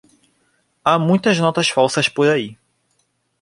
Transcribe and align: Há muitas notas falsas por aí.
Há 0.83 0.97
muitas 0.97 1.37
notas 1.37 1.69
falsas 1.69 2.09
por 2.09 2.27
aí. 2.27 2.57